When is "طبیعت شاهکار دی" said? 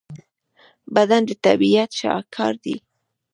1.45-2.75